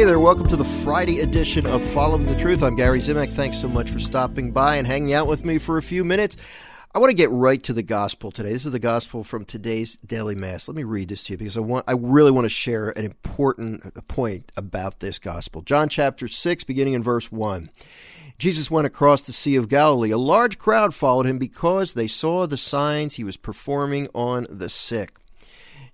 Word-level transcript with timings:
Hey 0.00 0.06
there, 0.06 0.18
welcome 0.18 0.48
to 0.48 0.56
the 0.56 0.64
Friday 0.64 1.20
edition 1.20 1.66
of 1.66 1.84
Following 1.90 2.24
the 2.24 2.34
Truth. 2.34 2.62
I'm 2.62 2.74
Gary 2.74 3.00
Zimak. 3.00 3.30
Thanks 3.32 3.60
so 3.60 3.68
much 3.68 3.90
for 3.90 3.98
stopping 3.98 4.50
by 4.50 4.76
and 4.76 4.86
hanging 4.86 5.12
out 5.12 5.26
with 5.26 5.44
me 5.44 5.58
for 5.58 5.76
a 5.76 5.82
few 5.82 6.04
minutes. 6.04 6.38
I 6.94 6.98
want 6.98 7.10
to 7.10 7.14
get 7.16 7.28
right 7.28 7.62
to 7.64 7.74
the 7.74 7.82
gospel 7.82 8.30
today. 8.30 8.50
This 8.50 8.64
is 8.64 8.72
the 8.72 8.78
gospel 8.78 9.22
from 9.24 9.44
today's 9.44 9.98
daily 9.98 10.34
mass. 10.34 10.68
Let 10.68 10.74
me 10.74 10.84
read 10.84 11.10
this 11.10 11.24
to 11.24 11.34
you 11.34 11.36
because 11.36 11.58
I 11.58 11.60
want 11.60 11.84
I 11.86 11.92
really 11.92 12.30
want 12.30 12.46
to 12.46 12.48
share 12.48 12.88
an 12.96 13.04
important 13.04 14.08
point 14.08 14.50
about 14.56 15.00
this 15.00 15.18
gospel. 15.18 15.60
John 15.60 15.90
chapter 15.90 16.28
6 16.28 16.64
beginning 16.64 16.94
in 16.94 17.02
verse 17.02 17.30
1. 17.30 17.68
Jesus 18.38 18.70
went 18.70 18.86
across 18.86 19.20
the 19.20 19.34
Sea 19.34 19.56
of 19.56 19.68
Galilee. 19.68 20.12
A 20.12 20.16
large 20.16 20.56
crowd 20.56 20.94
followed 20.94 21.26
him 21.26 21.36
because 21.36 21.92
they 21.92 22.08
saw 22.08 22.46
the 22.46 22.56
signs 22.56 23.16
he 23.16 23.24
was 23.24 23.36
performing 23.36 24.08
on 24.14 24.46
the 24.48 24.70
sick. 24.70 25.18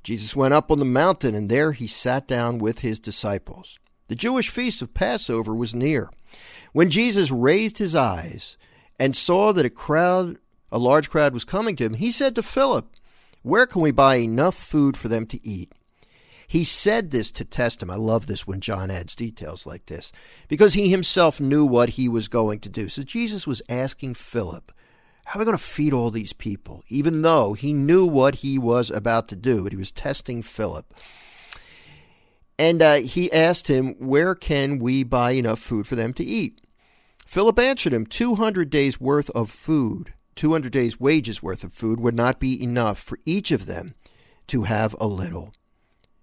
Jesus 0.04 0.36
went 0.36 0.54
up 0.54 0.70
on 0.70 0.78
the 0.78 0.84
mountain 0.84 1.34
and 1.34 1.48
there 1.48 1.72
he 1.72 1.88
sat 1.88 2.28
down 2.28 2.58
with 2.58 2.78
his 2.78 3.00
disciples. 3.00 3.80
The 4.08 4.14
Jewish 4.14 4.50
feast 4.50 4.82
of 4.82 4.94
Passover 4.94 5.54
was 5.54 5.74
near. 5.74 6.10
When 6.72 6.90
Jesus 6.90 7.30
raised 7.30 7.78
his 7.78 7.94
eyes 7.94 8.56
and 8.98 9.16
saw 9.16 9.52
that 9.52 9.66
a 9.66 9.70
crowd, 9.70 10.38
a 10.70 10.78
large 10.78 11.10
crowd 11.10 11.34
was 11.34 11.44
coming 11.44 11.74
to 11.76 11.84
him, 11.84 11.94
he 11.94 12.10
said 12.10 12.34
to 12.34 12.42
Philip, 12.42 12.88
Where 13.42 13.66
can 13.66 13.82
we 13.82 13.90
buy 13.90 14.16
enough 14.16 14.54
food 14.54 14.96
for 14.96 15.08
them 15.08 15.26
to 15.26 15.46
eat? 15.46 15.72
He 16.46 16.62
said 16.62 17.10
this 17.10 17.32
to 17.32 17.44
test 17.44 17.82
him. 17.82 17.90
I 17.90 17.96
love 17.96 18.26
this 18.26 18.46
when 18.46 18.60
John 18.60 18.90
adds 18.90 19.16
details 19.16 19.66
like 19.66 19.86
this 19.86 20.12
because 20.46 20.74
he 20.74 20.88
himself 20.88 21.40
knew 21.40 21.64
what 21.64 21.90
he 21.90 22.08
was 22.08 22.28
going 22.28 22.60
to 22.60 22.68
do. 22.68 22.88
So 22.88 23.02
Jesus 23.02 23.46
was 23.46 23.62
asking 23.68 24.14
Philip, 24.14 24.70
How 25.24 25.38
are 25.38 25.42
we 25.42 25.44
going 25.44 25.56
to 25.56 25.62
feed 25.62 25.92
all 25.92 26.12
these 26.12 26.32
people? 26.32 26.84
Even 26.88 27.22
though 27.22 27.54
he 27.54 27.72
knew 27.72 28.06
what 28.06 28.36
he 28.36 28.58
was 28.58 28.90
about 28.90 29.26
to 29.28 29.36
do, 29.36 29.64
but 29.64 29.72
he 29.72 29.78
was 29.78 29.90
testing 29.90 30.42
Philip. 30.42 30.94
And 32.58 32.80
uh, 32.80 32.96
he 32.96 33.30
asked 33.32 33.68
him, 33.68 33.94
Where 33.98 34.34
can 34.34 34.78
we 34.78 35.04
buy 35.04 35.32
enough 35.32 35.60
food 35.60 35.86
for 35.86 35.94
them 35.94 36.12
to 36.14 36.24
eat? 36.24 36.60
Philip 37.26 37.58
answered 37.58 37.92
him, 37.92 38.06
200 38.06 38.70
days' 38.70 39.00
worth 39.00 39.30
of 39.30 39.50
food, 39.50 40.14
200 40.36 40.72
days' 40.72 41.00
wages 41.00 41.42
worth 41.42 41.64
of 41.64 41.72
food 41.72 42.00
would 42.00 42.14
not 42.14 42.38
be 42.38 42.62
enough 42.62 42.98
for 42.98 43.18
each 43.26 43.50
of 43.50 43.66
them 43.66 43.94
to 44.46 44.62
have 44.62 44.94
a 45.00 45.06
little. 45.06 45.52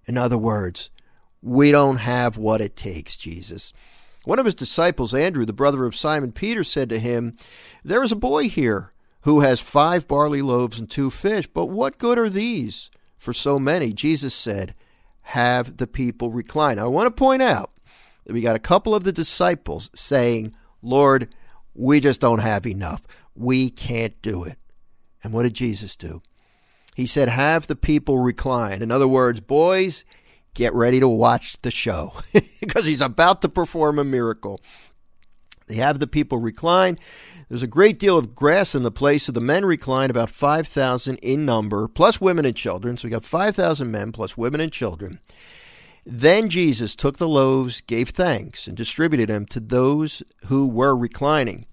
In 0.05 0.17
other 0.17 0.37
words, 0.37 0.89
we 1.41 1.71
don't 1.71 1.97
have 1.97 2.37
what 2.37 2.61
it 2.61 2.75
takes, 2.75 3.17
Jesus. 3.17 3.73
One 4.23 4.39
of 4.39 4.45
his 4.45 4.55
disciples, 4.55 5.13
Andrew, 5.13 5.45
the 5.45 5.51
brother 5.51 5.85
of 5.85 5.95
Simon 5.95 6.31
Peter, 6.31 6.63
said 6.63 6.89
to 6.89 6.99
him, 6.99 7.35
There 7.83 8.01
is 8.01 8.13
a 8.13 8.17
boy 8.17 8.47
here 8.47 8.93
who 9.21 9.41
has 9.41 9.59
five 9.59 10.07
barley 10.07 10.41
loaves 10.41 10.79
and 10.79 10.89
two 10.89 11.09
fish, 11.09 11.47
but 11.47 11.65
what 11.65 11.97
good 11.97 12.17
are 12.17 12.29
these 12.29 12.89
for 13.17 13.33
so 13.33 13.59
many? 13.59 13.91
Jesus 13.91 14.33
said, 14.33 14.73
have 15.23 15.77
the 15.77 15.87
people 15.87 16.31
recline. 16.31 16.79
I 16.79 16.85
want 16.85 17.07
to 17.07 17.11
point 17.11 17.41
out 17.41 17.71
that 18.25 18.33
we 18.33 18.41
got 18.41 18.55
a 18.55 18.59
couple 18.59 18.93
of 18.93 19.03
the 19.03 19.11
disciples 19.11 19.89
saying, 19.95 20.55
Lord, 20.81 21.33
we 21.73 21.99
just 21.99 22.21
don't 22.21 22.39
have 22.39 22.65
enough. 22.67 23.01
We 23.35 23.69
can't 23.69 24.21
do 24.21 24.43
it. 24.43 24.57
And 25.23 25.33
what 25.33 25.43
did 25.43 25.53
Jesus 25.53 25.95
do? 25.95 26.21
He 26.95 27.05
said, 27.05 27.29
Have 27.29 27.67
the 27.67 27.75
people 27.75 28.19
recline. 28.19 28.81
In 28.81 28.91
other 28.91 29.07
words, 29.07 29.39
boys, 29.39 30.05
get 30.53 30.73
ready 30.73 30.99
to 30.99 31.07
watch 31.07 31.57
the 31.61 31.71
show 31.71 32.13
because 32.59 32.85
he's 32.85 33.01
about 33.01 33.41
to 33.41 33.49
perform 33.49 33.97
a 33.97 34.03
miracle. 34.03 34.61
They 35.67 35.75
have 35.75 35.99
the 35.99 36.07
people 36.07 36.37
recline. 36.37 36.97
There's 37.49 37.63
a 37.63 37.67
great 37.67 37.99
deal 37.99 38.17
of 38.17 38.33
grass 38.33 38.73
in 38.73 38.83
the 38.83 38.91
place, 38.91 39.23
so 39.23 39.31
the 39.31 39.41
men 39.41 39.65
recline 39.65 40.09
about 40.09 40.29
5,000 40.29 41.17
in 41.17 41.45
number, 41.45 41.87
plus 41.87 42.19
women 42.19 42.45
and 42.45 42.55
children. 42.55 42.97
So 42.97 43.07
we 43.07 43.11
got 43.11 43.25
5,000 43.25 43.91
men 43.91 44.11
plus 44.11 44.37
women 44.37 44.61
and 44.61 44.71
children. 44.71 45.19
Then 46.05 46.49
Jesus 46.49 46.95
took 46.95 47.17
the 47.17 47.27
loaves, 47.27 47.81
gave 47.81 48.09
thanks, 48.09 48.67
and 48.67 48.75
distributed 48.75 49.29
them 49.29 49.45
to 49.47 49.59
those 49.59 50.23
who 50.47 50.67
were 50.67 50.95
reclining, 50.95 51.65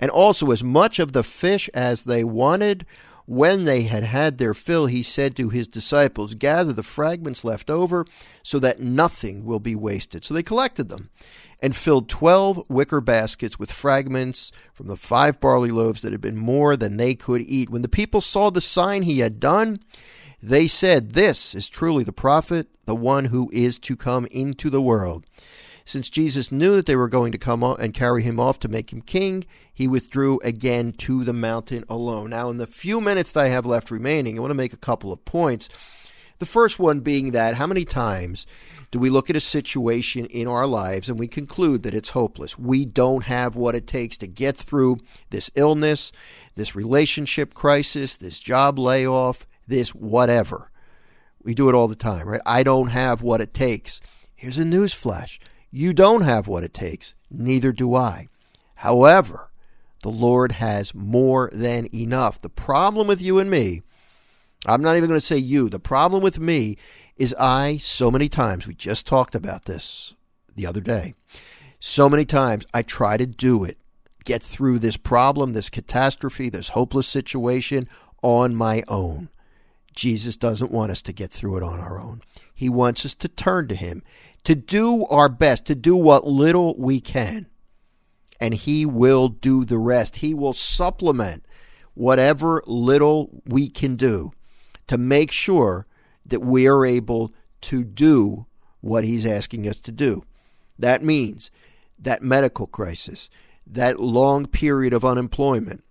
and 0.00 0.10
also 0.10 0.50
as 0.50 0.64
much 0.64 0.98
of 0.98 1.12
the 1.12 1.22
fish 1.22 1.68
as 1.74 2.04
they 2.04 2.24
wanted. 2.24 2.84
When 3.26 3.64
they 3.64 3.82
had 3.82 4.04
had 4.04 4.38
their 4.38 4.54
fill, 4.54 4.86
he 4.86 5.02
said 5.02 5.34
to 5.36 5.48
his 5.48 5.66
disciples, 5.66 6.34
Gather 6.34 6.72
the 6.72 6.84
fragments 6.84 7.44
left 7.44 7.70
over, 7.70 8.06
so 8.42 8.60
that 8.60 8.80
nothing 8.80 9.44
will 9.44 9.58
be 9.58 9.74
wasted. 9.74 10.24
So 10.24 10.32
they 10.32 10.44
collected 10.44 10.88
them 10.88 11.10
and 11.60 11.74
filled 11.74 12.08
twelve 12.08 12.64
wicker 12.70 13.00
baskets 13.00 13.58
with 13.58 13.72
fragments 13.72 14.52
from 14.72 14.86
the 14.86 14.96
five 14.96 15.40
barley 15.40 15.72
loaves 15.72 16.02
that 16.02 16.12
had 16.12 16.20
been 16.20 16.36
more 16.36 16.76
than 16.76 16.96
they 16.96 17.16
could 17.16 17.40
eat. 17.40 17.68
When 17.68 17.82
the 17.82 17.88
people 17.88 18.20
saw 18.20 18.50
the 18.50 18.60
sign 18.60 19.02
he 19.02 19.18
had 19.18 19.40
done, 19.40 19.80
they 20.40 20.68
said, 20.68 21.12
This 21.12 21.54
is 21.54 21.68
truly 21.68 22.04
the 22.04 22.12
prophet, 22.12 22.68
the 22.84 22.94
one 22.94 23.24
who 23.24 23.50
is 23.52 23.80
to 23.80 23.96
come 23.96 24.26
into 24.26 24.70
the 24.70 24.82
world. 24.82 25.24
Since 25.86 26.10
Jesus 26.10 26.50
knew 26.50 26.74
that 26.74 26.86
they 26.86 26.96
were 26.96 27.08
going 27.08 27.30
to 27.30 27.38
come 27.38 27.62
and 27.62 27.94
carry 27.94 28.24
him 28.24 28.40
off 28.40 28.58
to 28.60 28.68
make 28.68 28.92
him 28.92 29.00
king, 29.00 29.44
he 29.72 29.86
withdrew 29.86 30.40
again 30.42 30.90
to 30.98 31.22
the 31.22 31.32
mountain 31.32 31.84
alone. 31.88 32.30
Now, 32.30 32.50
in 32.50 32.58
the 32.58 32.66
few 32.66 33.00
minutes 33.00 33.30
that 33.32 33.44
I 33.44 33.48
have 33.48 33.64
left 33.64 33.92
remaining, 33.92 34.36
I 34.36 34.40
want 34.40 34.50
to 34.50 34.56
make 34.56 34.72
a 34.72 34.78
couple 34.78 35.12
of 35.12 35.24
points. 35.24 35.68
The 36.40 36.44
first 36.44 36.80
one 36.80 37.00
being 37.00 37.30
that 37.30 37.54
how 37.54 37.68
many 37.68 37.84
times 37.84 38.48
do 38.90 38.98
we 38.98 39.10
look 39.10 39.30
at 39.30 39.36
a 39.36 39.40
situation 39.40 40.26
in 40.26 40.48
our 40.48 40.66
lives 40.66 41.08
and 41.08 41.20
we 41.20 41.28
conclude 41.28 41.84
that 41.84 41.94
it's 41.94 42.08
hopeless? 42.08 42.58
We 42.58 42.84
don't 42.84 43.22
have 43.22 43.54
what 43.54 43.76
it 43.76 43.86
takes 43.86 44.18
to 44.18 44.26
get 44.26 44.56
through 44.56 44.98
this 45.30 45.52
illness, 45.54 46.10
this 46.56 46.74
relationship 46.74 47.54
crisis, 47.54 48.16
this 48.16 48.40
job 48.40 48.76
layoff, 48.76 49.46
this 49.68 49.94
whatever. 49.94 50.72
We 51.44 51.54
do 51.54 51.68
it 51.68 51.76
all 51.76 51.86
the 51.86 51.94
time, 51.94 52.28
right? 52.28 52.40
I 52.44 52.64
don't 52.64 52.88
have 52.88 53.22
what 53.22 53.40
it 53.40 53.54
takes. 53.54 54.00
Here's 54.34 54.58
a 54.58 54.64
news 54.64 54.92
flash. 54.92 55.38
You 55.76 55.92
don't 55.92 56.22
have 56.22 56.48
what 56.48 56.64
it 56.64 56.72
takes. 56.72 57.14
Neither 57.30 57.70
do 57.70 57.94
I. 57.94 58.28
However, 58.76 59.50
the 60.02 60.10
Lord 60.10 60.52
has 60.52 60.94
more 60.94 61.50
than 61.52 61.88
enough. 61.94 62.40
The 62.40 62.48
problem 62.48 63.06
with 63.06 63.20
you 63.20 63.38
and 63.38 63.50
me 63.50 63.82
I'm 64.64 64.82
not 64.82 64.96
even 64.96 65.08
going 65.08 65.20
to 65.20 65.26
say 65.26 65.36
you. 65.36 65.68
The 65.68 65.78
problem 65.78 66.22
with 66.22 66.38
me 66.38 66.76
is 67.16 67.34
I, 67.38 67.76
so 67.76 68.10
many 68.10 68.28
times, 68.28 68.66
we 68.66 68.74
just 68.74 69.06
talked 69.06 69.34
about 69.34 69.66
this 69.66 70.14
the 70.54 70.66
other 70.66 70.80
day. 70.80 71.14
So 71.78 72.08
many 72.08 72.24
times 72.24 72.66
I 72.74 72.82
try 72.82 73.16
to 73.16 73.26
do 73.26 73.62
it, 73.62 73.78
get 74.24 74.42
through 74.42 74.80
this 74.80 74.96
problem, 74.96 75.52
this 75.52 75.70
catastrophe, 75.70 76.48
this 76.48 76.70
hopeless 76.70 77.06
situation 77.06 77.88
on 78.22 78.56
my 78.56 78.82
own. 78.88 79.28
Jesus 79.94 80.36
doesn't 80.36 80.72
want 80.72 80.90
us 80.90 81.02
to 81.02 81.12
get 81.12 81.30
through 81.30 81.58
it 81.58 81.62
on 81.62 81.78
our 81.78 82.00
own. 82.00 82.22
He 82.56 82.68
wants 82.68 83.04
us 83.04 83.14
to 83.16 83.28
turn 83.28 83.68
to 83.68 83.76
Him, 83.76 84.02
to 84.42 84.56
do 84.56 85.04
our 85.06 85.28
best, 85.28 85.66
to 85.66 85.76
do 85.76 85.94
what 85.94 86.26
little 86.26 86.74
we 86.76 87.00
can. 87.00 87.46
And 88.40 88.54
He 88.54 88.84
will 88.84 89.28
do 89.28 89.64
the 89.64 89.78
rest. 89.78 90.16
He 90.16 90.34
will 90.34 90.54
supplement 90.54 91.44
whatever 91.94 92.62
little 92.66 93.42
we 93.44 93.68
can 93.68 93.96
do 93.96 94.32
to 94.86 94.98
make 94.98 95.30
sure 95.30 95.86
that 96.24 96.40
we 96.40 96.66
are 96.66 96.84
able 96.84 97.32
to 97.60 97.84
do 97.84 98.46
what 98.80 99.04
he's 99.04 99.26
asking 99.26 99.66
us 99.68 99.80
to 99.80 99.92
do. 99.92 100.24
That 100.78 101.02
means 101.02 101.50
that 101.98 102.22
medical 102.22 102.66
crisis, 102.66 103.28
that 103.66 104.00
long 104.00 104.46
period 104.46 104.92
of 104.92 105.04
unemployment, 105.04 105.82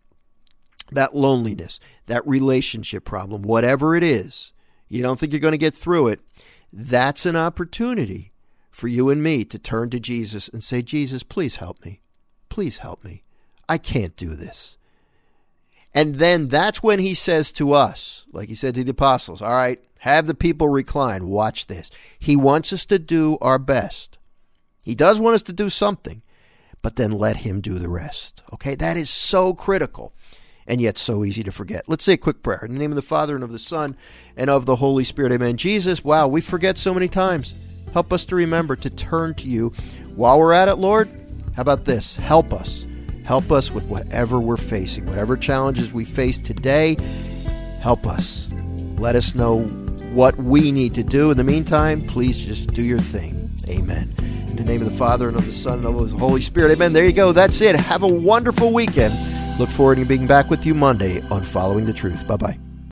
that 0.92 1.16
loneliness, 1.16 1.80
that 2.06 2.26
relationship 2.28 3.04
problem, 3.04 3.42
whatever 3.42 3.96
it 3.96 4.04
is, 4.04 4.54
you 4.88 5.02
don't 5.02 5.20
think 5.20 5.34
you're 5.34 5.40
going 5.40 5.52
to 5.52 5.58
get 5.58 5.76
through 5.76 6.10
it, 6.10 6.20
that's 6.72 7.26
an 7.26 7.36
opportunity 7.36 8.32
for 8.72 8.88
you 8.88 9.10
and 9.10 9.24
me 9.24 9.46
to 9.46 9.58
turn 9.58 9.90
to 9.90 10.00
Jesus 10.00 10.50
and 10.50 10.64
say, 10.64 10.82
Jesus, 10.82 11.24
please 11.24 11.56
help 11.56 11.84
me. 11.86 12.02
Please 12.50 12.80
help 12.80 13.04
me. 13.04 13.24
I 13.70 13.78
can't 13.78 14.16
do 14.16 14.36
this. 14.36 14.78
And 15.94 16.16
then 16.16 16.50
that's 16.50 16.84
when 16.84 17.00
he 17.00 17.14
says 17.14 17.54
to 17.54 17.72
us, 17.72 18.26
like 18.34 18.50
he 18.50 18.56
said 18.56 18.76
to 18.76 18.84
the 18.84 18.92
apostles, 18.92 19.42
all 19.42 19.56
right, 19.56 19.80
have 20.00 20.28
the 20.28 20.36
people 20.36 20.68
recline. 20.68 21.28
Watch 21.28 21.68
this. 21.68 21.90
He 22.20 22.36
wants 22.36 22.74
us 22.74 22.86
to 22.88 23.00
do 23.00 23.38
our 23.40 23.58
best. 23.58 24.18
He 24.84 24.94
does 24.94 25.22
want 25.22 25.36
us 25.36 25.44
to 25.44 25.54
do 25.54 25.70
something, 25.70 26.22
but 26.82 26.98
then 26.98 27.12
let 27.12 27.38
him 27.38 27.62
do 27.62 27.80
the 27.80 27.90
rest. 27.90 28.44
Okay? 28.54 28.76
That 28.76 28.98
is 28.98 29.10
so 29.10 29.54
critical 29.54 30.14
and 30.68 30.82
yet 30.82 30.98
so 30.98 31.24
easy 31.24 31.44
to 31.44 31.52
forget. 31.52 31.88
Let's 31.88 32.04
say 32.04 32.14
a 32.14 32.18
quick 32.18 32.44
prayer. 32.44 32.64
In 32.64 32.74
the 32.74 32.80
name 32.80 32.92
of 32.92 32.96
the 32.96 33.02
Father 33.02 33.36
and 33.36 33.44
of 33.44 33.52
the 33.52 33.60
Son 33.60 33.96
and 34.36 34.50
of 34.50 34.66
the 34.66 34.76
Holy 34.76 35.04
Spirit. 35.04 35.32
Amen. 35.32 35.58
Jesus, 35.58 36.04
wow, 36.04 36.28
we 36.28 36.42
forget 36.42 36.78
so 36.78 36.94
many 36.94 37.08
times. 37.08 37.54
Help 37.94 38.12
us 38.12 38.26
to 38.26 38.36
remember 38.36 38.76
to 38.76 38.90
turn 38.90 39.34
to 39.36 39.48
you. 39.48 39.70
While 40.16 40.40
we're 40.40 40.54
at 40.54 40.68
it, 40.68 40.76
Lord, 40.76 41.08
how 41.56 41.62
about 41.62 41.86
this? 41.86 42.16
Help 42.16 42.52
us 42.52 42.86
Help 43.26 43.52
us 43.52 43.72
with 43.72 43.86
whatever 43.86 44.40
we're 44.40 44.56
facing, 44.56 45.08
whatever 45.08 45.36
challenges 45.36 45.92
we 45.92 46.06
face 46.06 46.38
today. 46.38 46.96
Help 47.82 48.06
us. 48.06 48.48
Let 49.00 49.16
us 49.16 49.34
know 49.34 49.64
what 50.14 50.38
we 50.38 50.72
need 50.72 50.94
to 50.94 51.04
do. 51.04 51.32
In 51.32 51.38
the 51.38 51.44
meantime, 51.44 52.06
please 52.06 52.38
just 52.38 52.74
do 52.76 52.84
your 52.84 53.00
thing. 53.00 53.50
Amen. 53.68 54.14
In 54.50 54.58
the 54.58 54.64
name 54.64 54.80
of 54.80 54.92
the 54.92 54.98
Father 54.98 55.28
and 55.28 55.36
of 55.36 55.46
the 55.46 55.52
Son 55.52 55.80
and 55.80 55.88
of 55.88 56.12
the 56.12 56.18
Holy 56.18 56.40
Spirit. 56.40 56.72
Amen. 56.72 56.94
There 56.94 57.04
you 57.04 57.14
go. 57.14 57.32
That's 57.32 57.62
it. 57.62 57.76
Have 57.76 58.04
a 58.04 58.08
wonderful 58.08 58.72
weekend. 58.72 59.16
Look 59.58 59.70
forward 59.70 59.96
to 59.98 60.06
being 60.06 60.28
back 60.28 60.50
with 60.50 60.66
you 60.66 60.74
Monday 60.74 61.22
on 61.30 61.44
Following 61.44 61.86
the 61.86 61.94
Truth. 61.94 62.28
Bye 62.28 62.38
bye. 62.38 62.65